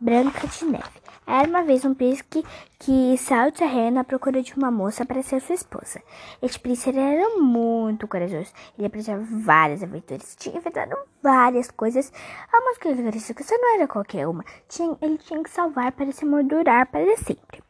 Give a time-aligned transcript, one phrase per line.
[0.00, 1.00] Branca de Neve.
[1.26, 2.42] Era uma vez um príncipe
[2.78, 6.02] que saiu do terreno à procura de uma moça para ser sua esposa.
[6.40, 8.50] Este príncipe era muito corajoso.
[8.78, 10.34] Ele apresentava várias aventuras.
[10.36, 12.10] Tinha inventado várias coisas.
[12.50, 14.42] A música que só não era qualquer uma.
[14.68, 17.62] Tinha, ele tinha que salvar para se mordurar para sempre.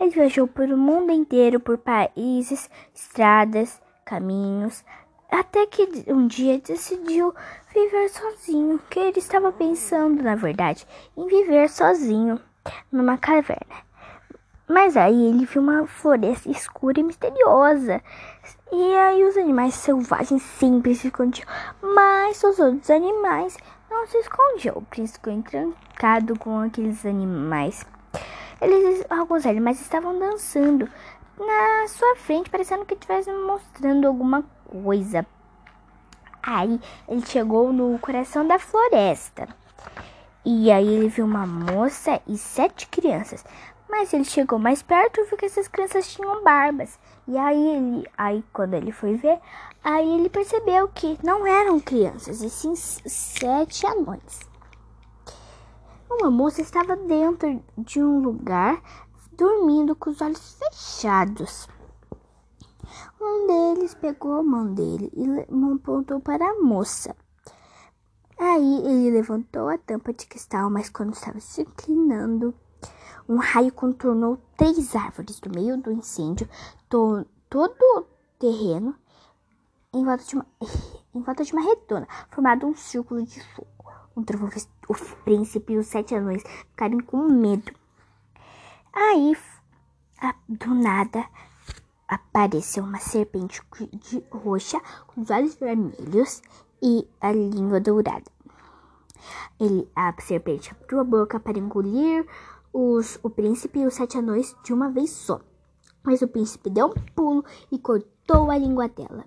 [0.00, 4.84] Ele viajou pelo mundo inteiro, por países, estradas, caminhos,
[5.32, 7.34] até que um dia decidiu
[7.74, 12.38] viver sozinho, que ele estava pensando, na verdade, em viver sozinho
[12.92, 13.74] numa caverna.
[14.68, 18.02] Mas aí ele viu uma floresta escura e misteriosa.
[18.70, 21.46] E aí os animais selvagens sempre se escondiam,
[21.82, 23.56] mas os outros animais
[23.90, 24.76] não se escondiam.
[24.76, 27.84] O príncipe ficou entrancado com aqueles animais.
[28.60, 30.88] Eles, alguns animais estavam dançando
[31.46, 35.26] na sua frente, parecendo que estivessem mostrando alguma coisa.
[36.42, 39.48] Aí ele chegou no coração da floresta.
[40.44, 43.44] E aí ele viu uma moça e sete crianças.
[43.88, 46.98] Mas ele chegou mais perto e viu que essas crianças tinham barbas.
[47.28, 49.38] E aí ele, aí quando ele foi ver,
[49.84, 54.40] aí ele percebeu que não eram crianças, e sim sete anões.
[56.10, 58.82] Uma moça estava dentro de um lugar
[59.36, 61.68] dormindo com os olhos fechados.
[63.20, 65.24] Um deles pegou a mão dele e
[65.72, 67.16] apontou para a moça.
[68.38, 72.54] Aí ele levantou a tampa de cristal, mas quando estava se inclinando,
[73.28, 76.48] um raio contornou três árvores do meio do incêndio,
[76.88, 78.04] to todo o
[78.38, 78.96] terreno
[79.94, 80.46] em volta de uma,
[81.14, 83.68] em volta de uma redonda, formado um círculo de fogo.
[84.14, 87.72] O príncipe e os sete anões ficarem com medo.
[88.94, 89.34] Aí,
[90.46, 91.24] do nada,
[92.06, 93.62] apareceu uma serpente
[93.94, 96.42] de roxa com os olhos vermelhos
[96.82, 98.30] e a língua dourada.
[99.58, 102.26] Ele, a serpente abriu a boca para engolir
[102.70, 105.40] os, o príncipe e os sete anões de uma vez só.
[106.02, 109.24] Mas o príncipe deu um pulo e cortou a língua dela.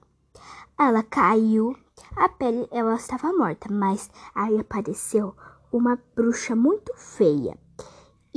[0.78, 1.76] Ela caiu,
[2.16, 5.36] a pele ela estava morta, mas aí apareceu
[5.72, 7.58] uma bruxa muito feia.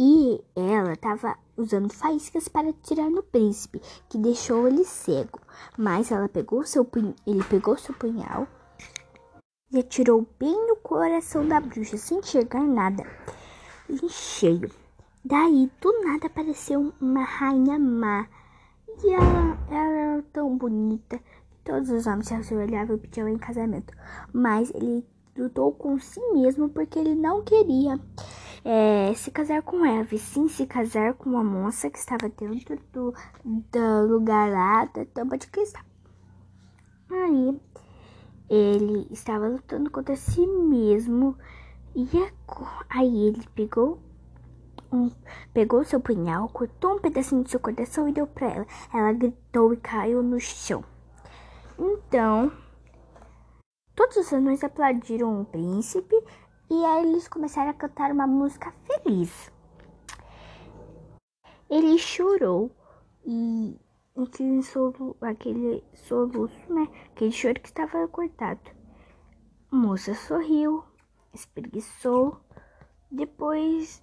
[0.01, 5.41] E ela estava usando faíscas para tirar no príncipe, que deixou ele cego.
[5.77, 6.89] Mas ela pegou seu
[7.27, 8.47] ele pegou seu punhal
[9.73, 13.05] e atirou bem no coração da bruxa, sem enxergar nada.
[13.91, 14.71] Em cheio.
[15.25, 18.29] Daí, do nada, apareceu uma rainha má.
[19.03, 21.21] E ela, ela era tão bonita.
[21.65, 23.93] Todos os homens se olhavam e pediam em casamento.
[24.33, 25.05] Mas ele
[25.39, 27.99] lutou com si mesmo porque ele não queria
[28.65, 32.79] é, se casar com Eva, e sim se casar com uma moça que estava dentro
[32.93, 35.83] do, do lugar lá da tampa de cristal.
[37.11, 37.61] Aí
[38.51, 41.37] ele estava lutando contra si mesmo
[41.95, 42.09] e
[42.91, 43.99] aí ele pegou
[44.93, 45.11] um,
[45.53, 48.67] pegou seu punhal, cortou um pedacinho do seu coração e deu para ela.
[48.93, 50.83] Ela gritou e caiu no chão.
[51.79, 52.51] Então,
[53.99, 56.15] todos os anões aplaudiram o príncipe
[56.71, 59.51] e aí eles começaram a cantar uma música feliz.
[61.69, 62.71] Ele chorou
[63.27, 63.77] e
[64.17, 66.89] aquele, solu, aquele soluço, né?
[67.07, 68.71] Aquele choro que estava cortado.
[69.73, 70.85] A moça sorriu,
[71.35, 72.39] espreguiçou,
[73.11, 74.01] depois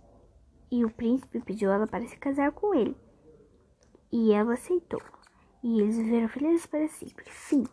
[0.70, 2.98] e o príncipe pediu ela para se casar com ele.
[4.12, 5.02] E ela aceitou.
[5.64, 7.24] E eles viveram felizes para sempre.
[7.30, 7.64] Fim.